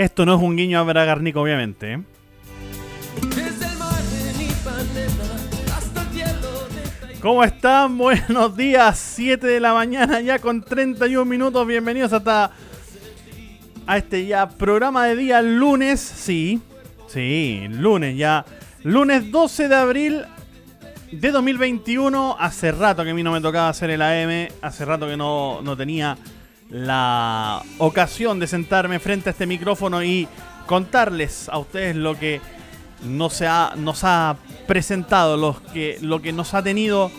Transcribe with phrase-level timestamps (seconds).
[0.00, 1.92] Esto no es un guiño a Bragarnik, obviamente.
[1.92, 2.02] ¿eh?
[7.20, 7.98] ¿Cómo están?
[7.98, 11.66] Buenos días, 7 de la mañana ya con 31 minutos.
[11.66, 12.50] Bienvenidos hasta
[13.86, 16.00] a este ya programa de día lunes.
[16.00, 16.62] Sí,
[17.06, 18.46] sí, lunes ya.
[18.82, 20.24] Lunes 12 de abril
[21.12, 22.36] de 2021.
[22.40, 24.48] Hace rato que a mí no me tocaba hacer el AM.
[24.62, 26.16] Hace rato que no, no tenía
[26.70, 30.28] la ocasión de sentarme frente a este micrófono y
[30.66, 32.40] contarles a ustedes lo que
[33.04, 34.36] nos ha, nos ha
[34.66, 37.10] presentado, lo que, lo que nos ha tenido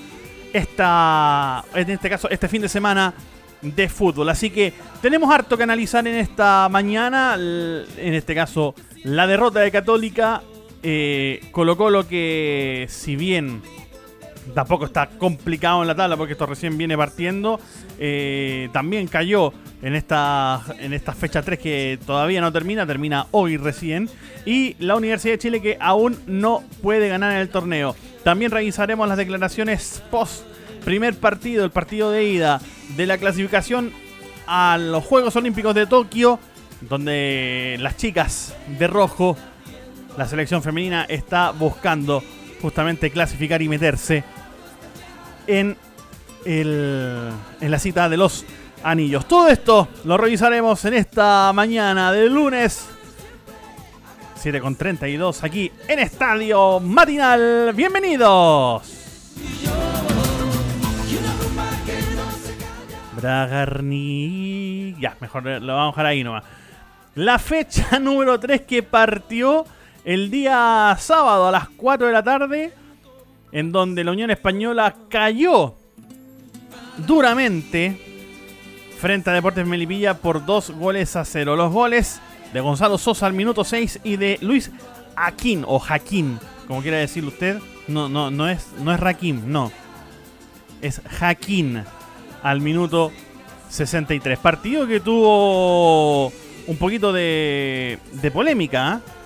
[0.54, 3.14] esta, en este caso, este fin de semana
[3.62, 4.30] de fútbol.
[4.30, 7.36] Así que tenemos harto que analizar en esta mañana.
[7.36, 10.42] En este caso, la derrota de Católica.
[10.84, 13.62] Eh, colocó lo que, si bien
[14.54, 17.60] tampoco está complicado en la tabla porque esto recién viene partiendo.
[18.00, 23.58] Eh, también cayó en esta, en esta fecha 3 que todavía no termina, termina hoy
[23.58, 24.10] recién.
[24.46, 27.96] Y la Universidad de Chile que aún no puede ganar en el torneo.
[28.24, 30.44] También revisaremos las declaraciones post
[30.84, 32.60] primer partido, el partido de ida
[32.96, 33.92] de la clasificación
[34.48, 36.40] a los Juegos Olímpicos de Tokio,
[36.82, 39.38] donde las chicas de rojo,
[40.18, 42.24] la selección femenina, está buscando
[42.62, 44.24] justamente clasificar y meterse
[45.48, 45.76] en,
[46.46, 48.46] el, en la cita de los
[48.84, 49.28] anillos.
[49.28, 52.88] Todo esto lo revisaremos en esta mañana de lunes
[54.42, 57.74] 7.32 aquí en Estadio Matinal.
[57.76, 59.02] Bienvenidos.
[63.16, 64.96] Bragarni.
[65.00, 66.44] Ya, mejor lo vamos a dejar ahí nomás.
[67.16, 69.66] La fecha número 3 que partió
[70.06, 72.74] el día sábado a las 4 de la tarde
[73.52, 75.76] en donde la Unión Española cayó
[77.06, 78.00] duramente
[79.00, 81.56] frente a Deportes Melipilla por dos goles a cero.
[81.56, 82.22] Los goles
[82.54, 84.72] de Gonzalo Sosa al minuto 6 y de Luis
[85.16, 87.60] Aquín o Jaquín, como quiera decirlo usted.
[87.88, 89.72] No, no, no es, no es Raquín, no.
[90.82, 91.84] Es Jaquín
[92.42, 93.12] al minuto
[93.70, 94.40] 63.
[94.40, 96.28] Partido que tuvo
[96.68, 99.21] un poquito de, de polémica, ¿eh?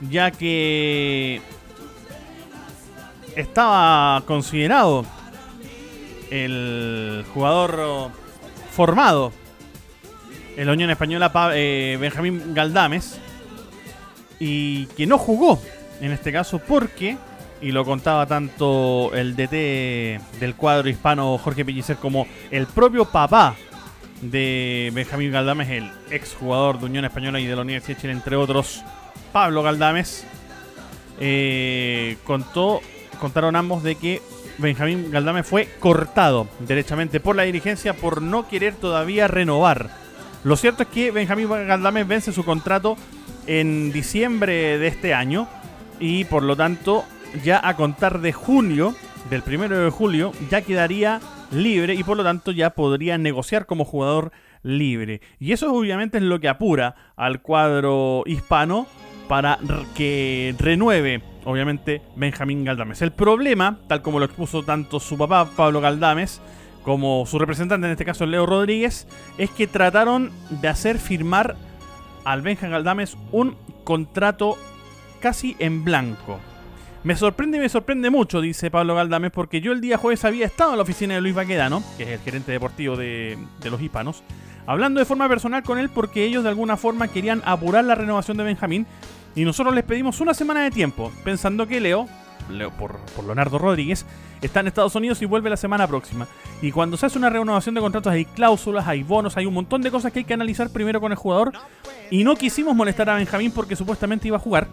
[0.00, 1.40] Ya que
[3.36, 5.04] estaba considerado
[6.30, 8.10] el jugador
[8.70, 9.32] formado
[10.56, 13.18] en la Unión Española, eh, Benjamín Galdames,
[14.38, 15.60] y que no jugó
[16.00, 17.16] en este caso porque,
[17.60, 23.54] y lo contaba tanto el DT del cuadro hispano Jorge Pellicer como el propio papá
[24.22, 28.12] de Benjamín Galdames, el ex jugador de Unión Española y de la Universidad de Chile,
[28.12, 28.82] entre otros,
[29.32, 30.24] Pablo Galdames,
[31.20, 32.80] eh, contó
[33.20, 34.22] contaron ambos de que
[34.58, 39.90] Benjamín Galdame fue cortado derechamente por la dirigencia por no querer todavía renovar.
[40.42, 42.96] Lo cierto es que Benjamín Galdame vence su contrato
[43.46, 45.48] en diciembre de este año
[45.98, 47.04] y por lo tanto
[47.44, 48.94] ya a contar de junio,
[49.28, 51.20] del primero de julio, ya quedaría
[51.50, 54.32] libre y por lo tanto ya podría negociar como jugador
[54.62, 55.20] libre.
[55.38, 58.86] Y eso obviamente es lo que apura al cuadro hispano
[59.28, 59.58] para
[59.94, 63.02] que renueve obviamente Benjamín Galdames.
[63.02, 66.40] El problema, tal como lo expuso tanto su papá Pablo Galdames
[66.82, 69.06] como su representante, en este caso Leo Rodríguez,
[69.38, 71.56] es que trataron de hacer firmar
[72.24, 74.58] al Benjamín Galdames un contrato
[75.20, 76.40] casi en blanco.
[77.02, 80.44] Me sorprende y me sorprende mucho, dice Pablo Galdames, porque yo el día jueves había
[80.44, 83.80] estado en la oficina de Luis Baquedano, que es el gerente deportivo de, de los
[83.80, 84.22] hispanos,
[84.70, 88.36] hablando de forma personal con él porque ellos de alguna forma querían apurar la renovación
[88.36, 88.86] de Benjamín
[89.34, 92.06] y nosotros les pedimos una semana de tiempo, pensando que Leo,
[92.48, 94.06] Leo por, Leonardo Rodríguez,
[94.40, 96.28] está en Estados Unidos y vuelve la semana próxima.
[96.62, 99.82] Y cuando se hace una renovación de contratos hay cláusulas, hay bonos, hay un montón
[99.82, 101.52] de cosas que hay que analizar primero con el jugador.
[102.08, 104.68] Y no quisimos molestar a Benjamín porque supuestamente iba a jugar.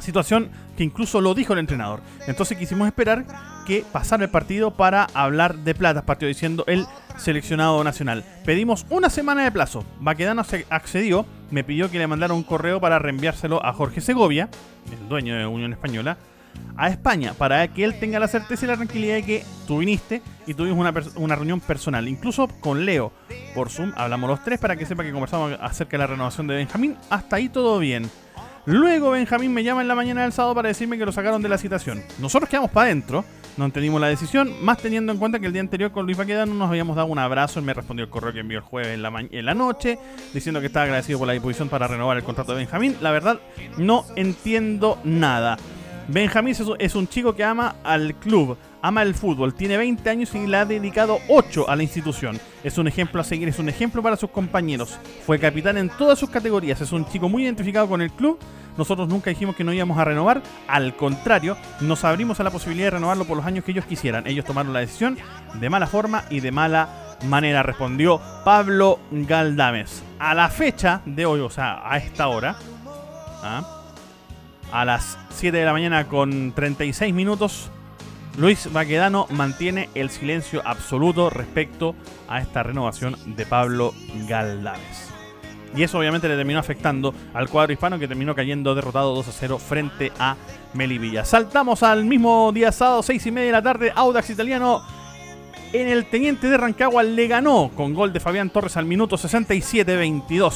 [0.00, 2.00] Situación que incluso lo dijo el entrenador.
[2.26, 3.24] Entonces quisimos esperar
[3.64, 6.02] que pasara el partido para hablar de plata.
[6.02, 6.84] Partido diciendo el
[7.16, 8.24] seleccionado nacional.
[8.44, 9.84] Pedimos una semana de plazo.
[10.00, 14.48] Baquedano accedió, me pidió que le mandara un correo para reenviárselo a Jorge Segovia,
[14.90, 16.16] el dueño de Unión Española,
[16.76, 20.22] a España para que él tenga la certeza y la tranquilidad de que tú viniste
[20.46, 22.08] y tuvimos una, una reunión personal.
[22.08, 23.12] Incluso con Leo
[23.54, 26.56] por Zoom hablamos los tres para que sepa que conversamos acerca de la renovación de
[26.56, 26.96] Benjamín.
[27.10, 28.10] Hasta ahí todo bien.
[28.66, 31.48] Luego Benjamín me llama en la mañana del sábado para decirme que lo sacaron de
[31.48, 32.02] la citación.
[32.18, 33.24] Nosotros quedamos para adentro,
[33.56, 36.46] no entendimos la decisión, más teniendo en cuenta que el día anterior con Luis no
[36.46, 37.60] nos habíamos dado un abrazo.
[37.60, 39.98] Él me respondió el correo que envió el jueves en la, en la noche,
[40.32, 42.96] diciendo que estaba agradecido por la disposición para renovar el contrato de Benjamín.
[43.00, 43.38] La verdad,
[43.76, 45.56] no entiendo nada.
[46.08, 50.46] Benjamín es un chico que ama al club, ama el fútbol, tiene 20 años y
[50.46, 52.38] le ha dedicado 8 a la institución.
[52.62, 54.98] Es un ejemplo a seguir, es un ejemplo para sus compañeros.
[55.24, 58.38] Fue capitán en todas sus categorías, es un chico muy identificado con el club.
[58.76, 62.88] Nosotros nunca dijimos que no íbamos a renovar, al contrario, nos abrimos a la posibilidad
[62.88, 64.26] de renovarlo por los años que ellos quisieran.
[64.26, 65.16] Ellos tomaron la decisión
[65.54, 70.02] de mala forma y de mala manera, respondió Pablo Galdames.
[70.18, 72.56] A la fecha de hoy, o sea, a esta hora,
[73.42, 73.82] ¿ah?
[74.70, 77.70] a las 7 de la mañana con 36 minutos,
[78.36, 81.94] Luis Baquedano mantiene el silencio absoluto respecto
[82.28, 83.94] a esta renovación de Pablo
[84.28, 85.10] Galdames.
[85.76, 89.32] Y eso obviamente le terminó afectando al cuadro hispano que terminó cayendo derrotado 2 a
[89.32, 90.36] 0 frente a
[90.72, 91.24] Melivilla.
[91.24, 94.82] Saltamos al mismo día sábado, 6 y media de la tarde, Audax Italiano
[95.72, 100.54] en el Teniente de Rancagua le ganó con gol de Fabián Torres al minuto 67-22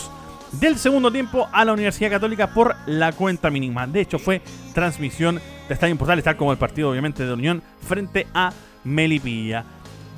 [0.53, 3.87] del segundo tiempo a la Universidad Católica por la cuenta mínima.
[3.87, 4.41] De hecho, fue
[4.75, 8.53] transmisión de Estadio Portales, tal como el partido, obviamente, de Unión frente a
[8.85, 9.65] Melipilla.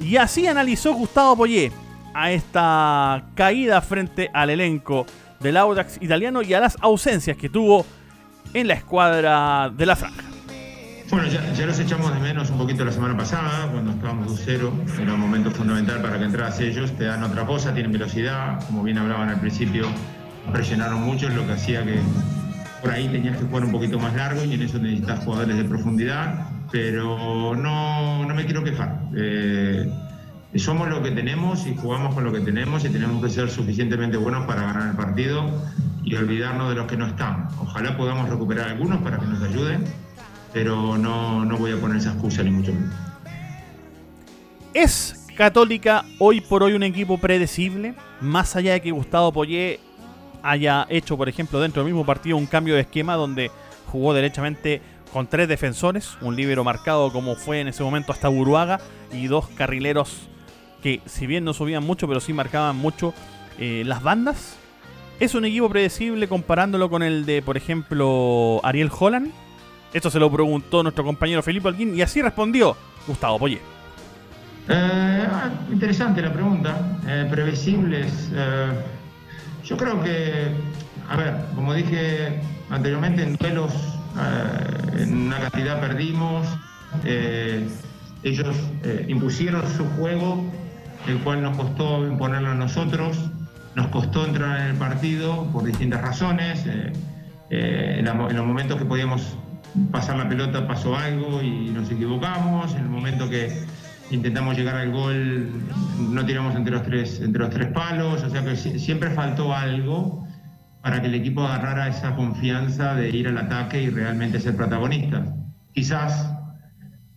[0.01, 1.73] Y así analizó Gustavo Poyé
[2.15, 5.07] a esta caída frente al elenco
[5.41, 7.85] del Audax italiano y a las ausencias que tuvo
[8.55, 10.25] en la escuadra de la franja.
[11.11, 15.01] Bueno, ya, los echamos de menos un poquito la semana pasada, cuando estábamos 2-0.
[15.03, 16.93] Era un momento fundamental para que entraras ellos.
[16.93, 19.89] Te dan otra cosa, tienen velocidad, como bien hablaban al principio
[20.53, 22.01] presionaron mucho, lo que hacía que
[22.81, 25.65] por ahí tenías que jugar un poquito más largo y en eso necesitas jugadores de
[25.65, 29.01] profundidad, pero no, no me quiero quejar.
[29.17, 29.91] Eh,
[30.57, 34.17] somos lo que tenemos y jugamos con lo que tenemos y tenemos que ser suficientemente
[34.17, 35.45] buenos para ganar el partido
[36.03, 37.49] y olvidarnos de los que no están.
[37.61, 39.85] Ojalá podamos recuperar algunos para que nos ayuden,
[40.53, 42.95] pero no, no voy a poner esa excusa ni mucho menos.
[44.75, 47.95] ¿Es Católica hoy por hoy un equipo predecible?
[48.21, 49.81] Más allá de que Gustavo Poyé
[50.43, 53.51] haya hecho, por ejemplo, dentro del mismo partido un cambio de esquema donde
[53.87, 54.81] jugó derechamente
[55.13, 58.81] con tres defensores, un libero marcado como fue en ese momento hasta Buruaga
[59.13, 60.29] y dos carrileros
[60.83, 63.13] que si bien no subían mucho, pero sí marcaban mucho
[63.59, 64.57] eh, las bandas.
[65.19, 69.31] Es un equipo predecible comparándolo con el de, por ejemplo, Ariel Holland.
[69.93, 72.77] Esto se lo preguntó nuestro compañero Felipe Alguín y así respondió
[73.07, 73.61] Gustavo Poye.
[74.69, 76.99] Eh, ah, interesante la pregunta.
[77.07, 78.31] Eh, previsibles.
[79.71, 80.49] Yo creo que,
[81.09, 82.41] a ver, como dije
[82.71, 83.73] anteriormente, en duelos
[84.19, 86.45] eh, en una cantidad perdimos.
[87.05, 87.69] Eh,
[88.25, 90.45] ellos eh, impusieron su juego,
[91.07, 93.31] el cual nos costó imponerlo a nosotros,
[93.77, 96.67] nos costó entrar en el partido por distintas razones.
[96.67, 96.93] En,
[97.51, 99.37] en, los momentos que podíamos
[99.93, 102.75] pasar la pelota pasó algo y nos equivocamos.
[102.75, 103.57] En el momento que
[104.11, 105.51] intentamos llegar al gol,
[105.99, 110.27] no tiramos entre los tres, entre los tres palos, o sea que siempre faltó algo
[110.83, 115.25] para que el equipo agarrara esa confianza de ir al ataque y realmente ser protagonista.
[115.73, 116.35] Quizás,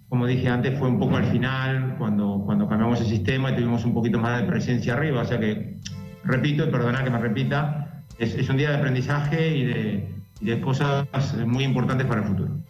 [0.09, 3.85] como dije antes, fue un poco al final, cuando, cuando cambiamos el sistema y tuvimos
[3.85, 5.79] un poquito más de presencia arriba, o sea que,
[6.23, 10.09] repito, y perdona que me repita, es, un día de aprendizaje y de,
[10.41, 11.07] y de cosas
[11.47, 12.63] muy importantes para el futuro.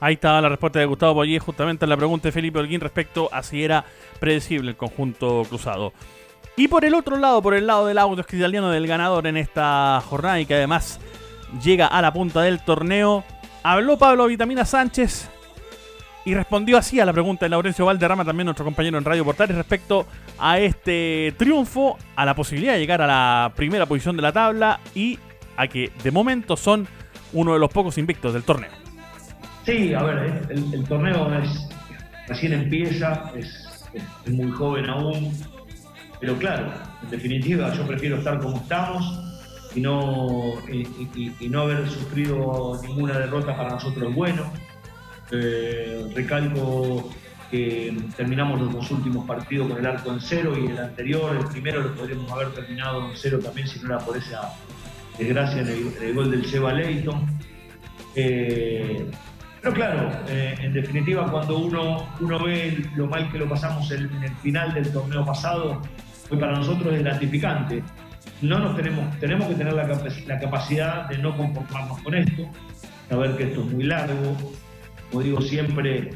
[0.00, 3.28] Ahí estaba la respuesta de Gustavo Boyé justamente a la pregunta de Felipe Holguín respecto
[3.32, 3.84] a si era
[4.18, 5.92] predecible el conjunto cruzado.
[6.56, 10.02] Y por el otro lado, por el lado del auto italiano del ganador en esta
[10.06, 11.00] jornada y que además
[11.62, 13.24] llega a la punta del torneo,
[13.62, 15.28] habló Pablo Vitamina Sánchez
[16.24, 19.56] y respondió así a la pregunta de Laurencio Valderrama, también nuestro compañero en Radio Portales,
[19.56, 20.06] respecto
[20.38, 24.80] a este triunfo, a la posibilidad de llegar a la primera posición de la tabla
[24.94, 25.18] y
[25.56, 26.86] a que de momento son
[27.32, 28.70] uno de los pocos invictos del torneo.
[29.70, 31.68] Sí, a ver, el, torneo es,
[32.26, 33.86] recién empieza, es,
[34.26, 35.32] muy joven aún,
[36.18, 36.72] pero claro,
[37.04, 39.20] en definitiva yo prefiero estar como estamos
[39.72, 44.52] y no, y, no haber sufrido ninguna derrota para nosotros es bueno.
[45.30, 47.08] Eh, recalco
[47.52, 51.46] que terminamos los dos últimos partidos con el arco en cero y el anterior, el
[51.46, 54.52] primero, lo podríamos haber terminado en cero también si no era por esa
[55.16, 57.38] desgracia en el, gol del Seba Leighton.
[58.16, 59.08] Eh,
[59.62, 64.10] pero claro, eh, en definitiva, cuando uno, uno ve lo mal que lo pasamos en,
[64.22, 65.82] el final del torneo pasado,
[66.28, 67.82] fue para nosotros es gratificante.
[68.40, 69.86] No nos tenemos, tenemos que tener la,
[70.40, 72.48] capacidad de no conformarnos con esto,
[73.08, 74.36] saber que esto es muy largo,
[75.10, 76.10] como digo siempre,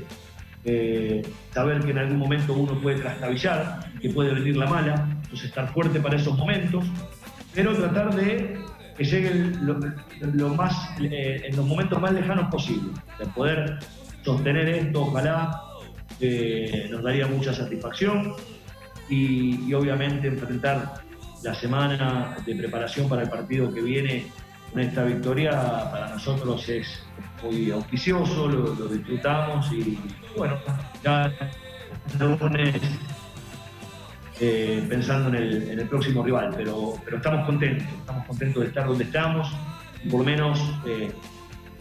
[0.64, 1.22] eh,
[1.52, 5.70] saber que en algún momento uno puede trastabillar, que puede venir la mala, entonces estar
[5.70, 6.86] fuerte para esos momentos,
[7.54, 8.58] pero tratar de
[8.96, 13.78] que lleguen lo, más, eh, en los momentos más lejanos posible, de poder
[14.22, 15.60] sostener esto, ojalá
[16.90, 18.34] nos daría mucha satisfacción
[19.08, 20.94] y, obviamente enfrentar
[21.42, 24.26] la semana de preparación para el partido que viene
[24.72, 25.50] con esta victoria
[25.90, 27.02] para nosotros es
[27.42, 29.98] muy auspicioso, lo, disfrutamos y
[30.36, 30.56] bueno,
[31.02, 31.30] ya
[32.18, 32.80] lunes
[34.40, 39.04] eh, pensando en el, próximo rival, pero, pero estamos contentos, estamos contentos de estar donde
[39.04, 39.48] estamos
[40.02, 41.12] y por lo menos eh,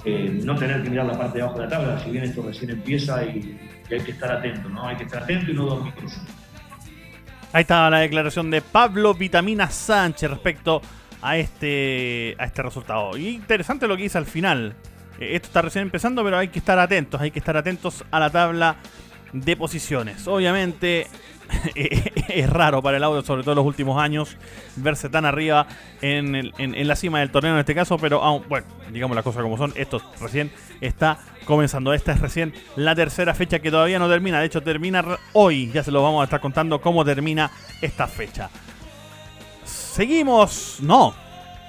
[0.05, 2.43] eh, no tener que mirar la parte de abajo de la tabla, si bien esto
[2.43, 3.59] recién empieza y,
[3.91, 4.87] hay que estar atento, ¿no?
[4.87, 6.19] Hay que estar atento y no dormirse.
[7.51, 10.81] Ahí estaba la declaración de Pablo Vitamina Sánchez respecto
[11.21, 13.15] a este, a este resultado.
[13.17, 14.75] Interesante lo que dice al final.
[15.19, 18.29] Esto está recién empezando, pero hay que estar atentos, hay que estar atentos a la
[18.31, 18.77] tabla
[19.33, 20.27] de posiciones.
[20.27, 21.07] Obviamente
[21.75, 24.37] es raro para el audio, sobre todo en los últimos años,
[24.75, 25.67] verse tan arriba
[26.01, 26.51] en,
[26.87, 30.01] la cima del torneo en este caso, pero bueno, digamos las cosas como son, esto
[30.19, 31.93] recién está comenzando.
[31.93, 35.83] Esta es recién la tercera fecha que todavía no termina, de hecho termina hoy, ya
[35.83, 38.49] se lo vamos a estar contando cómo termina esta fecha.
[39.65, 41.13] Seguimos, no,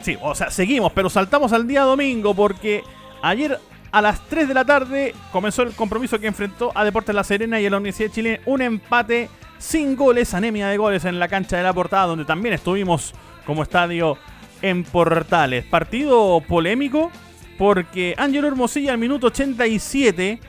[0.03, 2.83] sí, o sea, seguimos, pero saltamos al día domingo porque
[3.23, 3.59] ayer
[3.95, 7.61] a las 3 de la tarde comenzó el compromiso que enfrentó a Deportes La Serena
[7.61, 8.41] y a la Universidad de Chile.
[8.45, 12.57] Un empate sin goles, anemia de goles en la cancha de la portada, donde también
[12.57, 13.15] estuvimos
[13.47, 14.19] como estadio
[14.63, 15.65] en Portales.
[15.67, 17.13] Partido polémico
[17.57, 20.41] porque Ángelo Hermosilla al minuto 87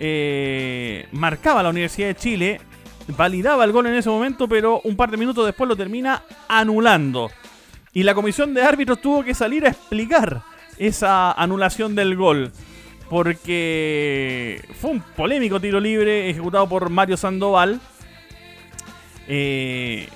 [0.00, 2.60] eh, marcaba la Universidad de Chile,
[3.16, 7.30] validaba el gol en ese momento, pero un par de minutos después lo termina anulando.
[7.92, 10.42] Y la comisión de árbitros tuvo que salir a explicar
[10.78, 12.50] esa anulación del gol
[13.12, 17.78] porque fue un polémico tiro libre ejecutado por Mario Sandoval.
[19.28, 20.08] Eh,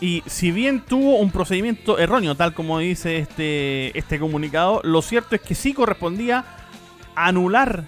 [0.00, 5.34] y si bien tuvo un procedimiento erróneo, tal como dice este, este comunicado, lo cierto
[5.34, 6.46] es que sí correspondía
[7.16, 7.84] anular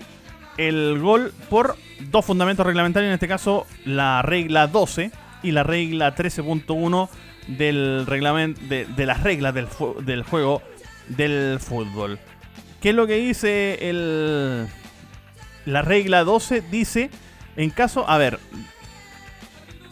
[0.59, 1.77] el gol por
[2.11, 5.11] dos fundamentos reglamentarios, en este caso la regla 12
[5.43, 7.09] y la regla 13.1
[7.47, 9.69] del reglamento de, las reglas del,
[10.05, 10.61] del juego
[11.09, 12.19] del fútbol.
[12.81, 14.67] ¿Qué es lo que dice el,
[15.65, 16.63] la regla 12?
[16.71, 17.11] Dice,
[17.57, 18.39] en caso, a ver,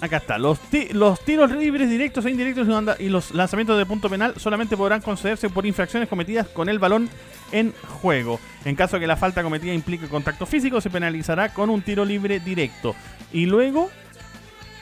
[0.00, 0.58] acá está, los,
[0.92, 5.48] los tiros libres directos e indirectos y los lanzamientos de punto penal solamente podrán concederse
[5.48, 7.08] por infracciones cometidas con el balón
[7.52, 8.38] en juego.
[8.64, 12.40] En caso que la falta cometida implique contacto físico, se penalizará con un tiro libre
[12.40, 12.94] directo.
[13.32, 13.90] Y luego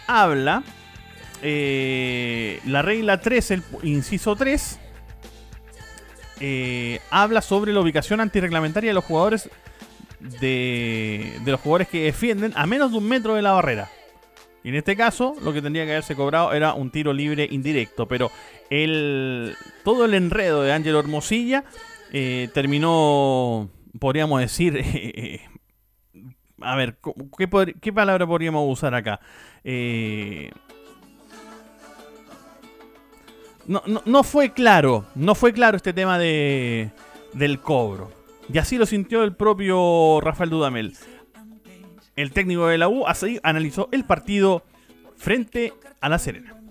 [0.07, 0.63] habla
[1.43, 4.79] eh, la regla 3, el inciso 3,
[6.45, 9.49] eh, habla sobre la ubicación antirreglamentaria de los jugadores
[10.41, 13.89] de, los jugadores que defienden a menos de un metro de la barrera.
[14.65, 18.09] Y en este caso, lo que tendría que haberse cobrado era un tiro libre indirecto.
[18.09, 18.33] Pero
[18.71, 21.63] el, todo el enredo de Ángelo Hermosilla
[22.13, 23.71] eh, terminó,
[24.01, 24.85] podríamos decir,
[26.61, 26.99] a ver,
[27.39, 29.21] ¿qué, ¿qué, palabra podríamos usar acá?
[29.63, 30.51] Eh,
[33.67, 36.91] no, no, fue claro, no fue claro este tema de,
[37.33, 38.11] del cobro.
[38.53, 40.97] Y así lo sintió el propio Rafael Dudamel.
[42.17, 44.63] El técnico de la U así analizó el partido
[45.17, 46.63] frente a La Serena.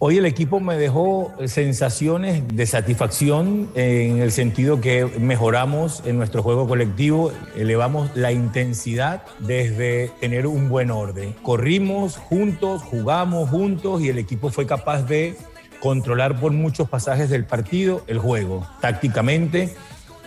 [0.00, 6.40] Hoy el equipo me dejó sensaciones de satisfacción en el sentido que mejoramos en nuestro
[6.44, 11.32] juego colectivo, elevamos la intensidad desde tener un buen orden.
[11.42, 15.36] Corrimos juntos, jugamos juntos y el equipo fue capaz de
[15.80, 19.74] controlar por muchos pasajes del partido el juego, tácticamente,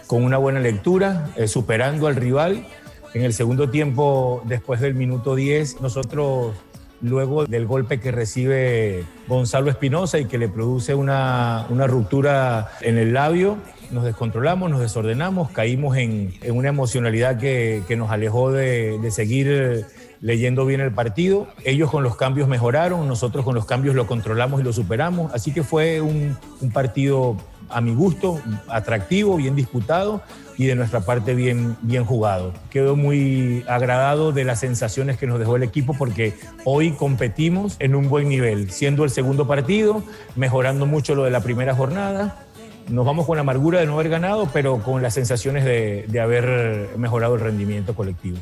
[0.08, 2.66] con una buena lectura, eh, superando al rival.
[3.14, 6.54] En el segundo tiempo, después del minuto 10, nosotros,
[7.02, 13.14] luego del golpe que recibe Gonzalo Espinosa y que le produce una, ruptura en el
[13.14, 13.58] labio,
[13.92, 19.86] nos descontrolamos, nos desordenamos, caímos en, una emocionalidad que, nos alejó de, de seguir
[20.22, 21.48] leyendo bien el partido.
[21.66, 25.34] Ellos con los cambios mejoraron, nosotros con los cambios lo controlamos y lo superamos.
[25.34, 26.38] Así que fue un,
[26.74, 27.36] partido
[27.70, 30.22] a mi gusto, atractivo, bien disputado
[30.58, 32.54] y de nuestra parte bien, bien jugado.
[32.70, 37.96] Quedo muy agradado de las sensaciones que nos dejó el equipo porque hoy competimos en
[37.96, 40.04] un buen nivel, siendo el segundo partido,
[40.36, 42.46] mejorando mucho lo de la primera jornada.
[42.92, 46.20] Nos vamos con la amargura de no haber ganado, pero con las sensaciones de, de
[46.20, 48.38] haber mejorado el rendimiento colectivo.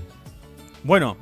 [0.83, 1.17] Bueno,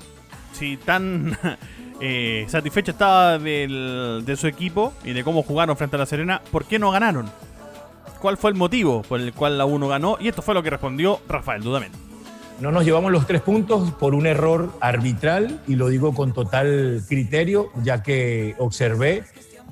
[0.54, 1.38] si tan
[2.02, 6.66] eh, satisfecho estaba de su equipo y de cómo jugaron frente a la Serena, ¿por
[6.66, 7.30] qué no ganaron?
[8.22, 10.18] ¿Cuál fue el motivo por el cual la 1 ganó?
[10.20, 11.92] Y esto fue lo que respondió Rafael Dudamel.
[12.60, 17.04] No nos llevamos los tres puntos por un error arbitral y lo digo con total
[17.08, 19.24] criterio, ya que observé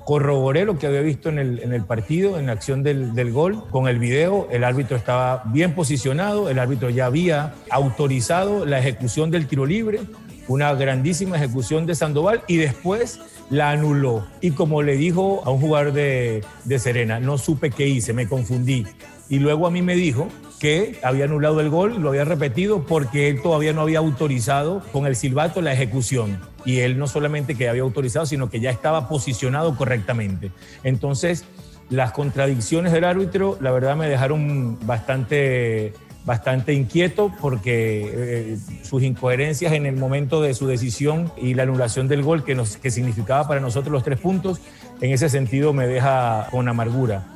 [0.06, 3.32] corroboré lo que había visto en el, en el partido, en la acción del, del,
[3.32, 4.46] gol, con el video.
[4.52, 9.98] El árbitro estaba bien posicionado, el árbitro ya había autorizado la ejecución del tiro libre,
[10.46, 13.18] una grandísima ejecución de Sandoval y después
[13.50, 14.24] la anuló.
[14.40, 18.28] Y como le dijo a un jugador de, de Serena, no supe qué hice, me
[18.28, 18.86] confundí.
[19.28, 20.28] Y luego a mí me dijo
[20.58, 25.06] que había anulado el gol, lo había repetido porque él todavía no había autorizado con
[25.06, 26.38] el silbato la ejecución.
[26.64, 30.50] Y él no solamente que había autorizado, sino que ya estaba posicionado correctamente.
[30.82, 31.44] Entonces,
[31.90, 35.92] las contradicciones del árbitro, la verdad, me dejaron bastante,
[36.24, 42.08] bastante inquieto porque eh, sus incoherencias en el momento de su decisión y la anulación
[42.08, 42.56] del gol que,
[42.90, 44.60] significaba para nosotros los tres puntos,
[45.00, 47.35] en ese sentido me deja con amargura.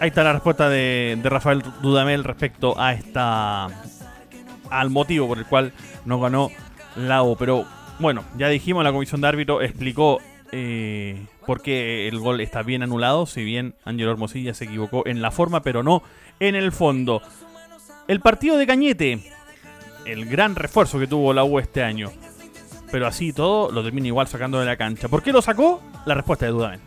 [0.00, 3.68] Ahí está la respuesta de, Rafael Dudamel respecto a esta
[4.70, 5.74] al motivo por el cual
[6.06, 6.50] no ganó
[6.96, 7.36] la U.
[7.36, 7.66] Pero
[7.98, 10.18] bueno, ya dijimos, la comisión de árbitro explicó
[10.52, 15.20] eh, por qué el gol está bien anulado, si bien Ángelo Hermosilla se equivocó en
[15.20, 16.02] la forma, pero no
[16.38, 17.20] en el fondo.
[18.08, 19.20] El partido de Cañete,
[20.06, 22.10] el gran refuerzo que tuvo la U este año.
[22.90, 25.08] Pero así todo lo termina igual sacando de la cancha.
[25.08, 25.82] ¿Por qué lo sacó?
[26.06, 26.80] La respuesta de Dudamel.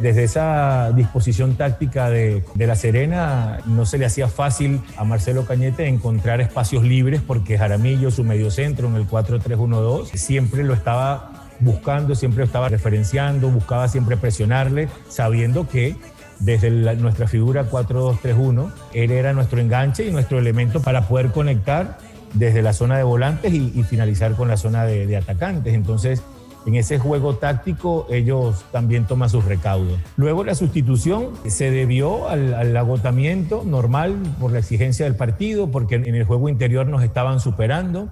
[0.00, 5.86] Desde esa disposición táctica de, La Serena no se le hacía fácil a Marcelo Cañete
[5.88, 12.38] encontrar espacios libres porque Jaramillo, su mediocentro en el 4-3-1-2, siempre lo estaba buscando, siempre
[12.38, 15.96] lo estaba referenciando, buscaba siempre presionarle, sabiendo que
[16.38, 21.98] desde la, nuestra figura 4-2-3-1, él era nuestro enganche y nuestro elemento para poder conectar
[22.32, 25.74] desde la zona de volantes y, y finalizar con la zona de, de atacantes.
[25.74, 26.22] Entonces,
[26.66, 29.98] en ese juego táctico ellos también toman sus recaudos.
[30.16, 36.14] Luego la sustitución se debió al, agotamiento normal por la exigencia del partido, porque en
[36.14, 38.08] el juego interior nos estaban superando,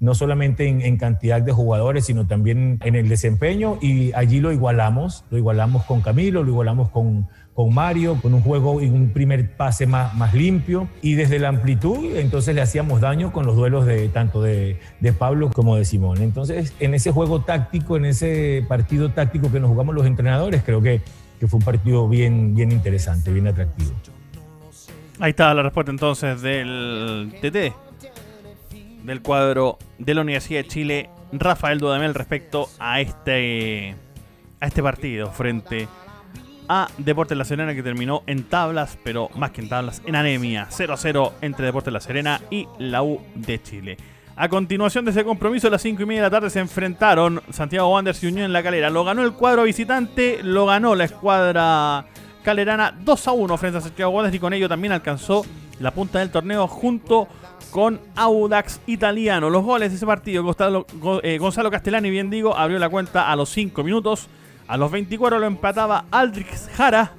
[0.00, 4.50] no solamente en, en cantidad de jugadores, sino también en el desempeño, y allí lo
[4.50, 9.10] igualamos, lo igualamos con Camilo, lo igualamos con, con Mario, con un juego y un
[9.10, 10.88] primer pase más, más limpio.
[11.02, 15.12] Y desde la amplitud, entonces le hacíamos daño con los duelos de tanto de, de,
[15.12, 16.22] Pablo como de Simón.
[16.22, 20.80] Entonces, en ese juego táctico, en ese partido táctico que nos jugamos los entrenadores, creo
[20.80, 21.02] que,
[21.38, 23.90] que fue un partido bien, bien interesante, bien atractivo.
[25.18, 27.74] Ahí está la respuesta entonces del TT,
[29.04, 33.94] del cuadro de la Universidad de Chile, Rafael Dudamel, respecto a este,
[34.60, 35.88] a este partido frente
[36.68, 40.66] a Deportes La Serena que terminó en tablas, pero más que en tablas, en anemia.
[40.70, 43.96] 0 a 0 entre Deportes La Serena y la U de Chile.
[44.36, 47.42] A continuación de ese compromiso, a las 5 y media de la tarde se enfrentaron
[47.50, 48.88] Santiago Wanderers y Unión en la calera.
[48.88, 52.06] Lo ganó el cuadro visitante, lo ganó la escuadra
[52.44, 55.44] calerana 2 a 1 frente a Santiago Wanderers y con ello también alcanzó
[55.80, 57.26] la punta del torneo junto
[57.70, 59.50] con Audax Italiano.
[59.50, 60.86] Los goles de ese partido, Gonzalo,
[61.22, 61.38] eh,
[61.70, 64.28] Castellani, bien digo, abrió la cuenta a los 5 minutos.
[64.68, 67.12] A los 24 lo empataba Aldrich Jara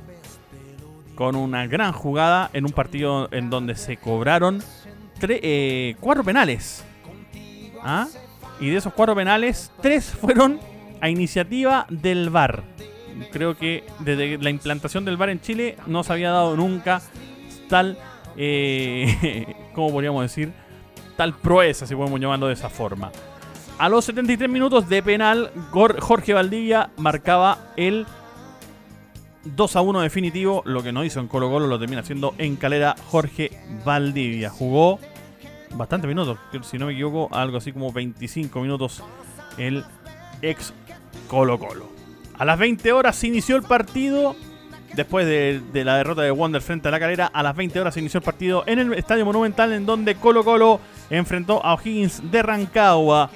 [1.15, 4.63] con una gran jugada en un partido en donde se cobraron
[5.21, 6.83] eh, cuatro penales.
[7.83, 8.07] ¿Ah?
[8.59, 10.59] Y de esos cuatro penales, tres fueron
[10.99, 12.63] a iniciativa del VAR.
[13.31, 17.01] Creo que desde la implantación del VAR en Chile no se había dado nunca
[17.69, 17.97] tal,
[18.37, 20.51] eh, ¿cómo podríamos decir?
[21.17, 23.11] Tal proeza, si podemos llamarlo de esa forma.
[23.77, 28.05] A los 73 minutos de penal, Jorge Valdivia marcaba el
[29.43, 30.61] 2 a 1 definitivo.
[30.65, 33.51] Lo que no hizo en Colo Colo lo termina haciendo en Calera Jorge
[33.83, 34.49] Valdivia.
[34.49, 34.99] Jugó
[35.73, 39.03] bastante minutos, si no me equivoco, algo así como 25 minutos
[39.57, 39.83] el
[40.41, 40.73] ex
[41.27, 41.87] Colo Colo.
[42.37, 44.35] A las 20 horas se inició el partido.
[44.93, 48.01] Después de, la derrota de Wander frente a la calera, a las 20 horas se
[48.01, 52.43] inició el partido en el Estadio Monumental en donde Colo Colo enfrentó a O'Higgins de
[52.43, 53.29] Rancagua.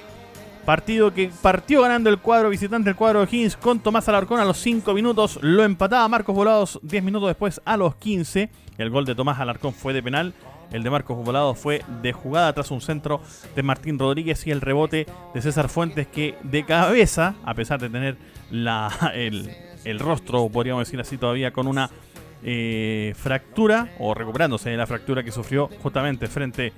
[0.66, 4.44] Partido que partió ganando el cuadro visitante, el cuadro de Higgins con Tomás Alarcón a
[4.44, 5.38] los 5 minutos.
[5.40, 8.50] Lo empataba Marcos Volados 10 minutos después a los 15.
[8.76, 10.34] El gol de Tomás Alarcón fue de penal.
[10.72, 13.22] El de Marcos Volados fue de jugada tras un centro
[13.54, 17.88] de Martín Rodríguez y el rebote de César Fuentes que de cabeza, a pesar de
[17.88, 18.16] tener
[18.50, 19.50] la, el,
[19.86, 21.90] el rostro, podríamos decir así todavía, con una
[22.42, 26.72] eh, fractura o recuperándose de la fractura que sufrió justamente frente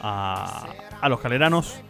[0.00, 0.66] a,
[1.00, 1.82] a los caleranos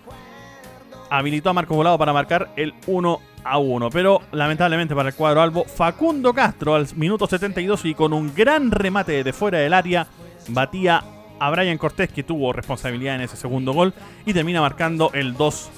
[1.10, 3.90] habilitó a Marcos Volado para marcar el 1 a 1.
[3.90, 8.70] Pero lamentablemente para el cuadro albo, Facundo Castro al minuto 72 y con un gran
[8.70, 10.06] remate de fuera del área
[10.48, 11.02] batía
[11.38, 13.92] a Brian Cortés que tuvo responsabilidad en ese segundo gol
[14.24, 15.70] y termina marcando el 2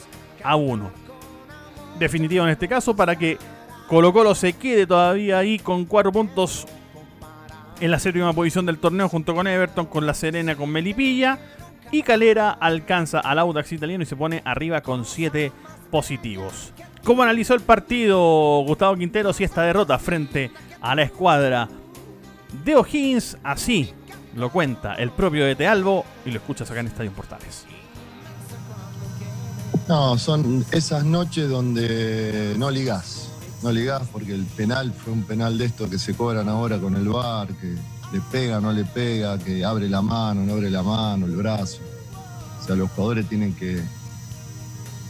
[0.44, 0.90] a 1.
[1.98, 3.38] Definitivo en este caso para que
[3.92, 6.66] Colo Colo se quede todavía ahí con 4 puntos
[7.78, 11.38] en la séptima posición del torneo junto con Everton, con La Serena, con Melipilla.
[11.90, 15.52] Y Calera alcanza al Audax italiano y se pone arriba con 7
[15.90, 16.72] positivos.
[17.04, 20.50] ¿Cómo analizó el partido Gustavo Quintero si esta derrota frente
[20.80, 21.68] a la escuadra
[22.64, 23.36] de O'Higgins?
[23.44, 23.92] Así
[24.34, 25.52] lo cuenta el propio de
[26.24, 27.66] y lo escuchas acá en Estadio Portales.
[29.86, 33.21] No, son esas noches donde no ligás.
[33.62, 36.96] No ligás porque el penal fue un penal de esto que se cobran ahora con
[36.96, 37.76] el bar, que
[38.12, 41.78] le pega, no le pega, que abre la mano, no abre la mano, el brazo.
[42.60, 43.80] O sea, los jugadores tienen que,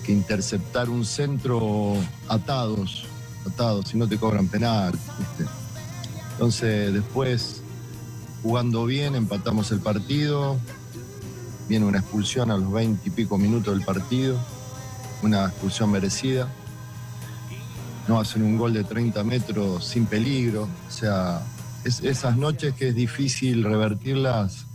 [0.04, 1.94] que interceptar un centro
[2.28, 3.04] atados,
[3.46, 4.92] atados, si no te cobran penal.
[6.32, 7.62] Entonces, después,
[8.42, 10.58] jugando bien, empatamos el partido.
[11.68, 14.36] Viene una expulsión a los 20 y pico minutos del partido,
[15.22, 16.48] una expulsión merecida.
[18.08, 20.68] No hacen un gol de 30 metros sin peligro.
[20.88, 21.42] O sea,
[21.84, 24.66] esas noches que es difícil revertirlas,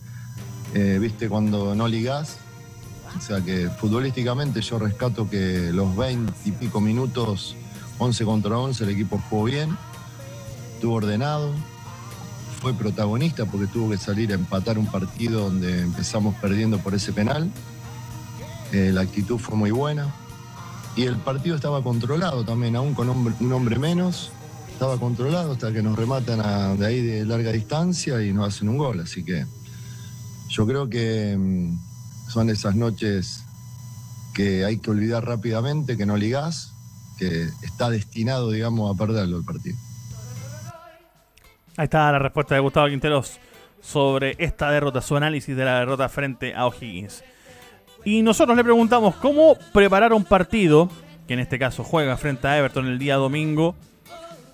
[0.74, 2.38] eh, viste, cuando no ligás.
[3.18, 7.56] O sea que futbolísticamente yo rescato que los 20 y pico minutos,
[8.00, 9.76] 11 contra 11, el equipo jugó bien,
[10.76, 11.54] estuvo ordenado,
[12.62, 17.14] fue protagonista porque tuvo que salir a empatar un partido donde empezamos perdiendo por ese
[17.14, 17.50] penal.
[18.72, 20.14] Eh, la actitud fue muy buena.
[20.98, 24.32] Y el partido estaba controlado también, aún con un hombre menos
[24.78, 28.78] estaba controlado hasta que nos rematan de ahí de larga distancia y nos hacen un
[28.78, 29.00] gol.
[29.00, 29.44] Así que
[30.50, 33.44] yo creo que mm, son esas noches
[34.36, 36.74] que hay que olvidar rápidamente, que no ligás,
[37.18, 39.76] que está destinado, digamos, a perderlo el partido.
[41.76, 43.40] Ahí está la respuesta de Gustavo Quinteros
[43.82, 47.24] sobre esta derrota, su análisis de la derrota frente a O'Higgins.
[48.08, 50.90] Y nosotros le preguntamos cómo preparar un partido,
[51.28, 53.76] que en este caso juega frente a Everton el día domingo,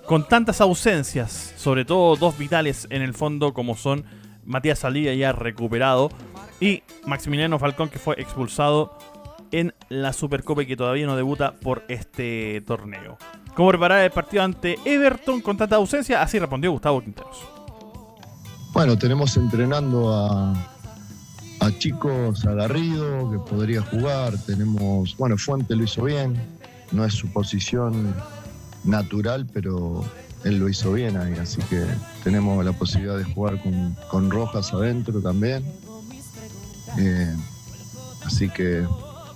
[0.07, 4.05] con tantas ausencias, sobre todo dos vitales en el fondo como son
[4.43, 6.09] Matías Salía ya recuperado
[6.59, 8.97] y Maximiliano Falcón que fue expulsado
[9.51, 13.19] en la Supercopa y que todavía no debuta por este torneo.
[13.53, 16.23] ¿Cómo preparar el partido ante Everton con tanta ausencia?
[16.23, 17.47] Así respondió Gustavo Quinteros.
[18.73, 20.72] Bueno, tenemos entrenando a,
[21.63, 24.37] a chicos agarridos que podría jugar.
[24.45, 26.35] Tenemos, bueno, Fuente lo hizo bien,
[26.91, 28.13] no es su posición
[28.83, 30.03] natural, pero
[30.43, 31.85] él lo hizo bien ahí, así que
[32.21, 33.61] tenemos la posibilidad de jugar
[34.09, 35.63] con, Rojas adentro también.
[36.97, 37.33] Eh,
[38.25, 38.85] así que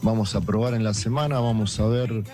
[0.02, 2.26] vamos a probar en la semana, vamos a ver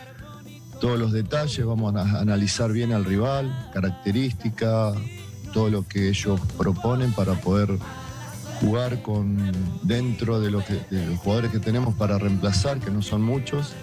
[0.81, 4.97] todos los detalles, vamos a analizar bien al rival, características,
[5.53, 7.77] todo lo que ellos proponen para poder
[8.59, 9.51] jugar con
[9.83, 10.63] dentro de, los
[11.17, 13.73] jugadores que tenemos para reemplazar, que no son muchos,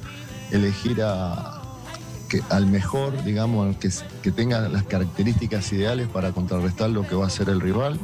[0.50, 1.62] elegir a,
[2.48, 3.90] al mejor, digamos, que,
[4.22, 7.98] que tenga las características ideales para contrarrestar lo que va a ser el rival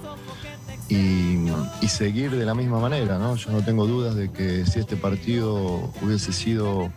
[0.89, 3.37] y, seguir de la misma manera, ¿no?
[3.37, 6.91] Yo no tengo dudas de que si este partido hubiese sido,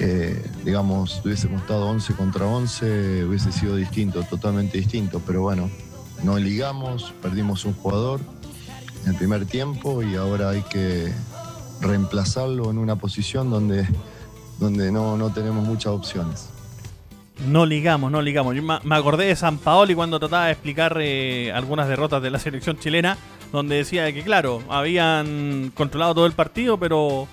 [0.00, 5.70] eh, digamos, hubiésemos estado 11 contra 11, hubiese sido distinto, totalmente distinto, pero bueno,
[6.24, 8.20] no ligamos, perdimos un jugador
[9.08, 11.12] el primer tiempo y ahora hay que
[11.80, 13.86] reemplazarlo en una posición donde
[14.58, 16.50] donde no, no tenemos muchas opciones.
[17.46, 18.54] No ligamos, no ligamos.
[18.56, 22.38] Yo me acordé de San Paoli cuando trataba de explicar eh, algunas derrotas de la
[22.38, 23.16] selección chilena,
[23.52, 27.28] donde decía que, claro, habían controlado todo el partido, pero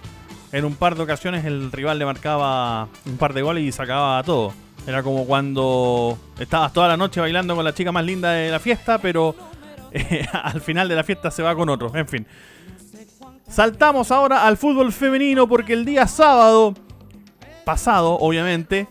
[0.51, 4.21] en un par de ocasiones el rival le marcaba un par de goles y sacaba
[4.23, 4.53] todo.
[4.85, 8.59] Era como cuando estabas toda la noche bailando con la chica más linda de la
[8.59, 9.35] fiesta, pero
[10.43, 11.91] al final de la fiesta se va con otro.
[11.95, 12.25] En fin.
[13.47, 16.73] Saltamos ahora al fútbol femenino porque el día sábado
[17.63, 18.87] pasado, obviamente,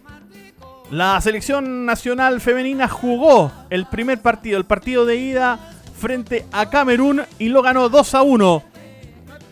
[0.91, 5.59] la selección nacional femenina jugó el primer partido, el partido de ida
[5.99, 8.63] frente a Camerún y lo ganó 2 a 1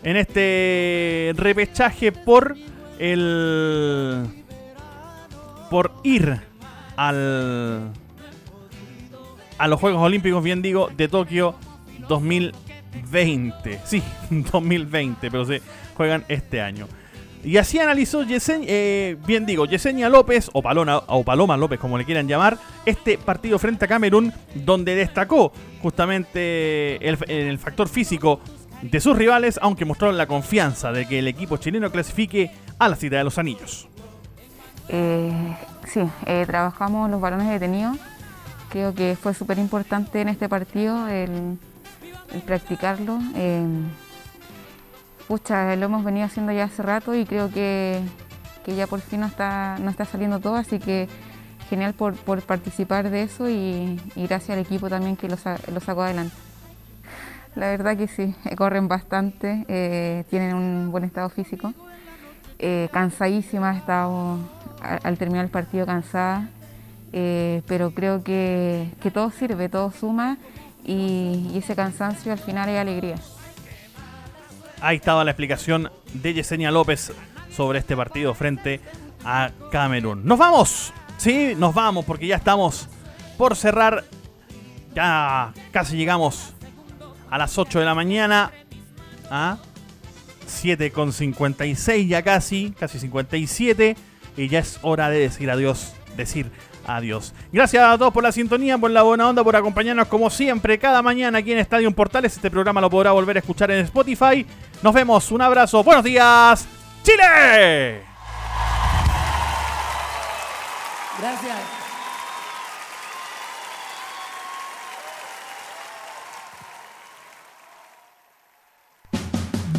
[0.03, 2.55] en este repechaje por
[2.99, 4.25] el
[5.69, 6.39] por ir
[6.95, 7.91] al
[9.57, 11.55] a los Juegos Olímpicos, bien digo, de Tokio
[12.07, 13.79] 2020.
[13.85, 15.61] Sí, 2020, pero se
[15.95, 16.87] juegan este año.
[17.43, 21.97] Y así analizó Yesenia, eh, bien digo, Yesenia López, o, Palona, o Paloma López, como
[21.97, 28.39] le quieran llamar, este partido frente a Camerún, donde destacó justamente el, factor físico
[28.81, 32.95] de sus rivales, aunque mostró la confianza de que el equipo chileno clasifique a la
[32.95, 33.89] cita de los anillos.
[34.87, 37.97] Eh, sí, eh, trabajamos los balones detenidos.
[38.73, 41.59] Creo que fue súper importante en este partido el,
[42.43, 43.19] practicarlo.
[43.35, 43.67] Eh,
[45.27, 48.01] pucha, lo hemos venido haciendo ya hace rato y creo que,
[48.65, 51.07] ya por fin no está, no está saliendo todo, así que
[51.69, 56.35] genial por, participar de eso y, gracias al equipo también que lo, sacó adelante.
[57.53, 61.75] La verdad que sí, corren bastante, eh, tienen un buen estado físico.
[62.57, 64.39] Eh, cansadísima, he estado
[64.81, 66.49] al, terminar el partido cansada,
[67.15, 70.37] eh, pero creo que, todo sirve, todo suma
[70.83, 73.15] y, ese cansancio al final es alegría.
[74.81, 77.13] Ahí estaba la explicación de Yesenia López
[77.55, 78.81] sobre este partido frente
[79.23, 80.25] a Camerún.
[80.25, 82.89] Nos vamos, sí, nos vamos porque ya estamos
[83.37, 84.03] por cerrar.
[84.95, 86.53] Ya casi llegamos
[87.29, 88.51] a las 8 de la mañana.
[89.29, 89.57] A
[90.47, 93.95] 7.56 ya casi, casi 57.
[94.35, 96.51] Y ya es hora de decir adiós, decir
[96.85, 97.33] adiós.
[97.51, 101.01] Gracias a todos por la sintonía, por la buena onda, por acompañarnos como siempre cada
[101.01, 102.35] mañana aquí en Estadio Portales.
[102.35, 104.45] Este programa lo podrá volver a escuchar en Spotify.
[104.81, 106.67] Nos vemos, un abrazo, buenos días,
[107.03, 108.01] Chile.
[111.19, 111.57] Gracias.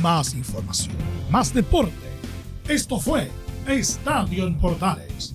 [0.01, 0.97] Más información,
[1.31, 1.93] más deporte.
[2.69, 3.31] Esto fue
[3.67, 5.35] Estadio en Portales